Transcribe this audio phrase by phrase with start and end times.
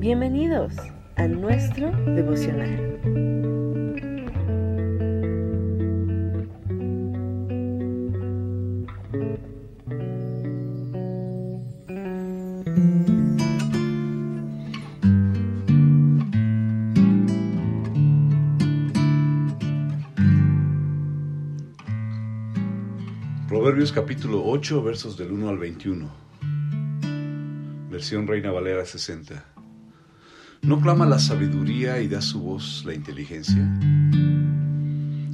[0.00, 0.72] Bienvenidos
[1.16, 2.98] a nuestro devocional.
[23.46, 26.10] Proverbios capítulo 8 versos del 1 al 21.
[27.90, 29.59] Versión Reina Valera 60.
[30.62, 33.62] ¿No clama la sabiduría y da su voz la inteligencia?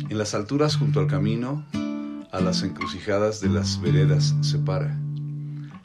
[0.08, 1.66] En las alturas junto al camino,
[2.30, 4.92] a las encrucijadas de las veredas se para.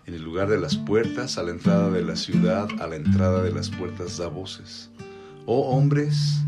[0.05, 3.41] En el lugar de las puertas, a la entrada de la ciudad, a la entrada
[3.41, 4.91] de las puertas da voces.
[5.47, 6.43] Oh hombres,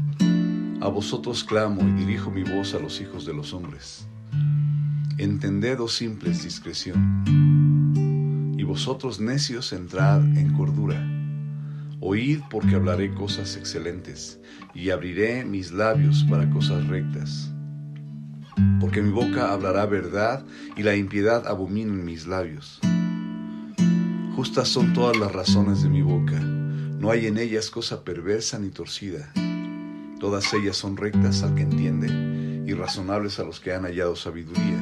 [0.79, 4.07] a vosotros clamo y dirijo mi voz a los hijos de los hombres.
[5.17, 7.23] Entended, oh simples, discreción.
[8.55, 11.12] Y vosotros necios, entrad en cordura.
[12.05, 14.37] Oíd porque hablaré cosas excelentes,
[14.75, 17.49] y abriré mis labios para cosas rectas.
[18.81, 20.45] Porque mi boca hablará verdad,
[20.75, 22.81] y la impiedad abomina en mis labios.
[24.35, 28.69] Justas son todas las razones de mi boca, no hay en ellas cosa perversa ni
[28.69, 29.31] torcida.
[30.19, 32.09] Todas ellas son rectas al que entiende,
[32.69, 34.77] y razonables a los que han hallado sabiduría.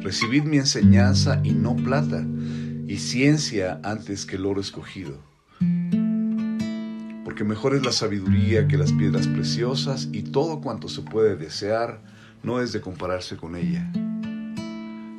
[0.00, 2.26] Recibid mi enseñanza y no plata,
[2.88, 5.31] y ciencia antes que el oro escogido.
[7.42, 12.00] Porque mejor es la sabiduría que las piedras preciosas, y todo cuanto se puede desear
[12.44, 13.90] no es de compararse con ella.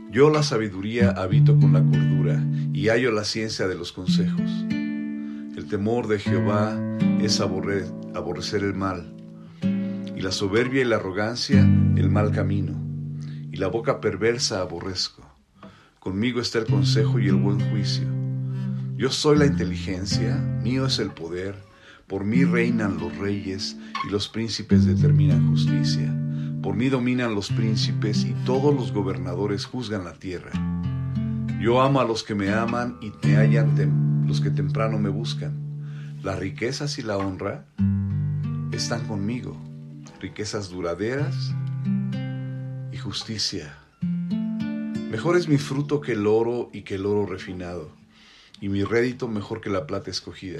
[0.10, 4.50] Yo la sabiduría habito con la cordura, y hallo la ciencia de los consejos.
[4.70, 6.80] El temor de Jehová
[7.20, 9.14] es aborrecer el mal,
[10.16, 12.82] y la soberbia y la arrogancia el mal camino
[13.52, 15.30] y la boca perversa aborrezco.
[16.00, 18.08] Conmigo está el consejo y el buen juicio.
[18.96, 21.73] Yo soy la inteligencia, mío es el poder,
[22.08, 26.14] por mí reinan los reyes y los príncipes determinan justicia.
[26.62, 30.52] Por mí dominan los príncipes y todos los gobernadores juzgan la tierra.
[31.62, 35.54] Yo amo a los que me aman y me hallan los que temprano me buscan.
[36.24, 37.66] Las riquezas y la honra
[38.72, 39.58] están conmigo,
[40.20, 41.54] riquezas duraderas
[43.04, 43.78] justicia.
[45.12, 47.92] Mejor es mi fruto que el oro y que el oro refinado,
[48.62, 50.60] y mi rédito mejor que la plata escogida.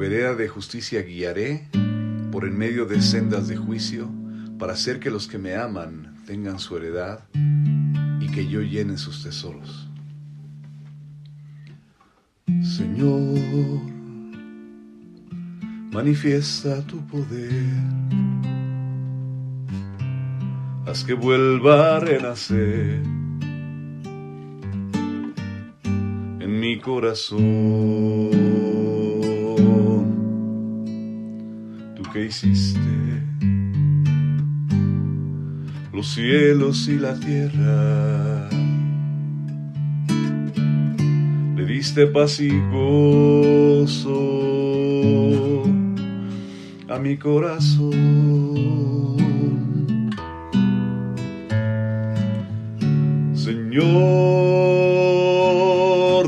[0.00, 1.68] Vereda de justicia guiaré,
[2.32, 4.10] por en medio de sendas de juicio,
[4.58, 7.28] para hacer que los que me aman tengan su heredad
[8.18, 9.90] y que yo llene sus tesoros.
[12.62, 13.82] Señor,
[15.92, 17.52] manifiesta tu poder
[20.86, 23.02] haz que vuelva a renacer
[26.40, 28.69] en mi corazón.
[32.20, 32.80] Que hiciste.
[35.92, 38.48] Los cielos y la tierra,
[41.56, 42.50] le diste paz y
[46.88, 47.90] a mi corazón.
[53.34, 53.90] Señor,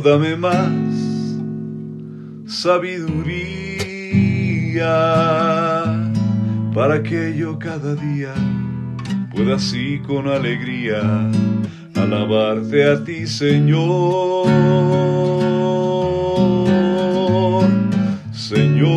[0.03, 0.73] dame más
[2.47, 3.53] sabiduría
[6.75, 8.33] para que yo cada día
[9.31, 11.01] pueda así con alegría
[11.95, 14.47] alabarte a ti, Señor.
[18.33, 18.89] Señor,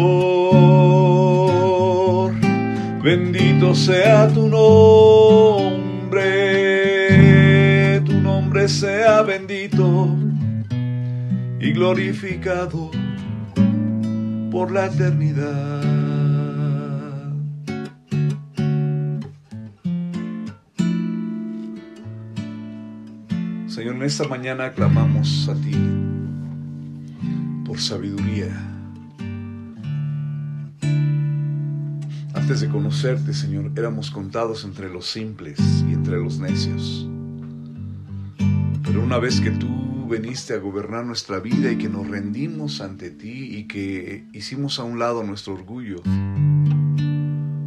[3.04, 5.16] bendito sea tu nombre
[8.68, 10.08] sea bendito
[11.60, 12.90] y glorificado
[14.52, 16.05] por la eternidad.
[23.96, 25.76] En esta mañana clamamos a ti
[27.66, 28.52] por sabiduría.
[32.34, 35.60] Antes de conocerte, Señor, éramos contados entre los simples
[35.90, 37.08] y entre los necios.
[38.84, 43.12] Pero una vez que tú veniste a gobernar nuestra vida y que nos rendimos ante
[43.12, 46.02] ti y que hicimos a un lado nuestro orgullo,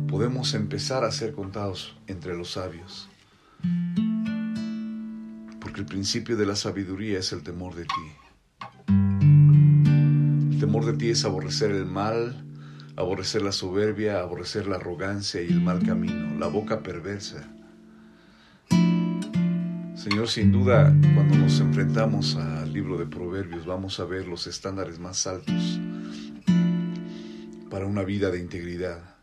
[0.09, 3.09] podemos empezar a ser contados entre los sabios.
[5.79, 7.93] El principio de la sabiduría es el temor de ti.
[10.51, 12.45] El temor de ti es aborrecer el mal,
[12.97, 17.49] aborrecer la soberbia, aborrecer la arrogancia y el mal camino, la boca perversa
[19.95, 24.99] Señor, sin duda, cuando nos enfrentamos al libro de Proverbios, vamos a ver los estándares
[24.99, 25.79] más altos
[27.71, 29.15] para una vida de integridad.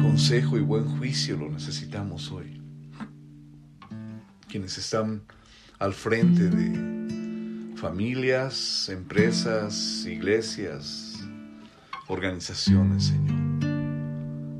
[0.00, 2.61] Consejo y buen juicio lo necesitamos hoy.
[4.52, 5.22] Quienes están
[5.78, 11.26] al frente de familias, empresas, iglesias,
[12.06, 13.64] organizaciones, Señor.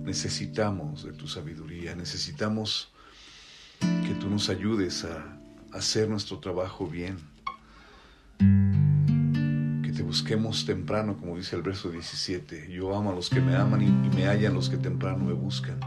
[0.02, 2.90] Necesitamos de tu sabiduría, necesitamos
[3.80, 5.38] que tú nos ayudes a
[5.72, 7.18] hacer nuestro trabajo bien.
[8.38, 12.72] Que te busquemos temprano, como dice el verso 17.
[12.72, 15.78] Yo amo a los que me aman y, me hallan los que temprano me buscan.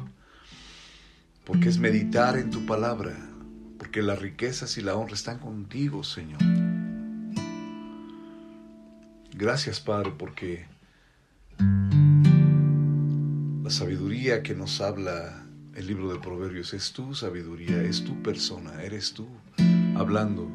[1.44, 3.32] Porque es meditar en tu palabra,
[3.78, 6.40] porque las riquezas y la honra están contigo, Señor.
[9.34, 10.66] Gracias, Padre, porque
[13.64, 15.46] la sabiduría que nos habla
[15.76, 19.28] el libro de Proverbios es tu sabiduría, es tu persona, eres tú
[19.98, 20.50] hablando.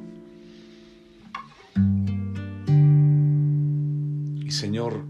[4.43, 5.05] Y Señor,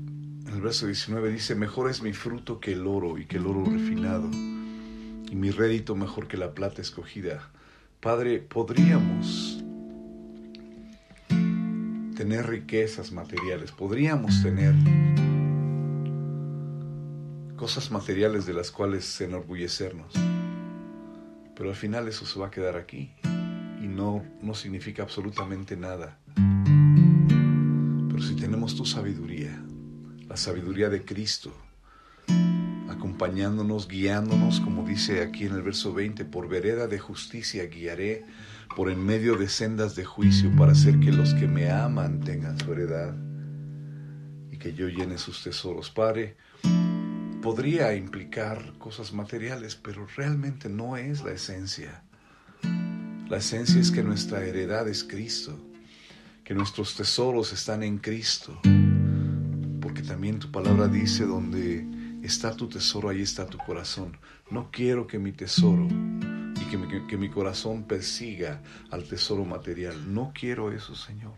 [0.47, 3.47] en el verso 19 dice, mejor es mi fruto que el oro y que el
[3.47, 7.51] oro refinado, y mi rédito mejor que la plata escogida.
[8.01, 9.63] Padre, podríamos
[12.17, 14.75] tener riquezas materiales, podríamos tener
[17.57, 20.15] cosas materiales de las cuales enorgullecernos.
[21.55, 23.13] Pero al final eso se va a quedar aquí
[23.83, 26.19] y no, no significa absolutamente nada.
[28.09, 29.63] Pero si tenemos tu sabiduría,
[30.27, 31.53] la sabiduría de Cristo,
[33.21, 38.25] acompañándonos, guiándonos, como dice aquí en el verso 20, por vereda de justicia guiaré
[38.75, 42.59] por en medio de sendas de juicio para hacer que los que me aman tengan
[42.59, 43.15] su heredad
[44.51, 45.91] y que yo llene sus tesoros.
[45.91, 46.39] Padre,
[47.43, 52.03] podría implicar cosas materiales, pero realmente no es la esencia.
[53.29, 55.59] La esencia es que nuestra heredad es Cristo,
[56.43, 58.59] que nuestros tesoros están en Cristo,
[59.83, 64.17] porque también tu palabra dice donde está tu tesoro, ahí está tu corazón.
[64.51, 70.13] No quiero que mi tesoro y que mi, que mi corazón persiga al tesoro material.
[70.13, 71.35] No quiero eso, Señor.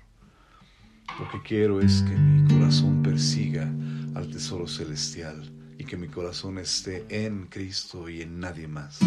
[1.19, 3.71] Lo que quiero es que mi corazón persiga
[4.15, 9.01] al tesoro celestial y que mi corazón esté en Cristo y en nadie más.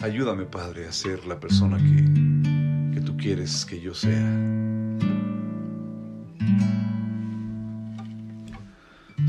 [0.00, 4.59] Ayúdame, Padre, a ser la persona que, que tú quieres que yo sea.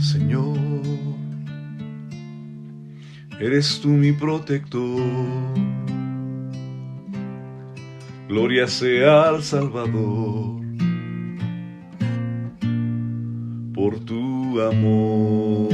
[0.01, 0.57] Señor,
[3.39, 4.99] eres tú mi protector.
[8.27, 10.59] Gloria sea al Salvador
[13.75, 15.69] por tu amor.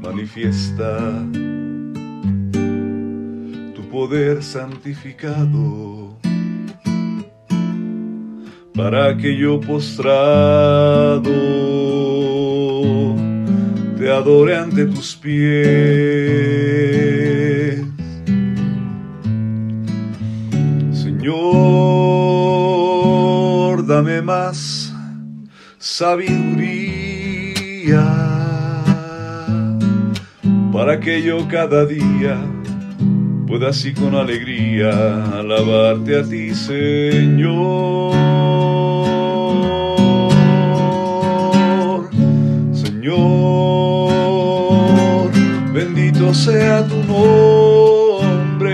[0.00, 0.98] Manifiesta
[3.74, 6.23] tu poder santificado
[8.74, 11.30] para que yo postrado
[13.96, 15.44] te adore ante tus pies.
[20.92, 21.36] Señor,
[23.86, 24.92] dame más
[25.78, 26.84] sabiduría
[30.72, 32.53] para que yo cada día
[33.56, 34.90] pueda así con alegría
[35.26, 38.12] alabarte a ti, Señor.
[42.72, 44.10] Señor,
[45.72, 48.72] bendito sea tu nombre,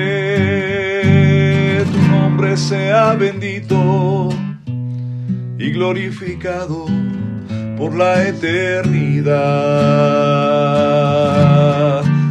[1.93, 4.31] tu nombre sea bendito
[5.59, 6.87] y glorificado
[7.77, 9.31] por la eternidad.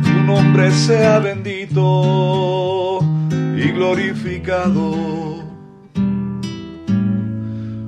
[0.04, 1.20] Tu nombre sea
[1.72, 5.44] y glorificado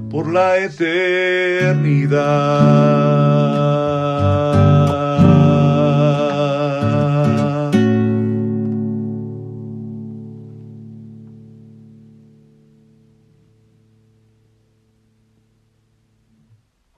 [0.09, 2.21] por la eternidad.